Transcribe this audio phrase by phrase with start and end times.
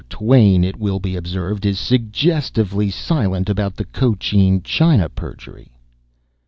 [0.09, 5.73] Twain, it will be observed, is suggestively silent about the Cochin China perjury.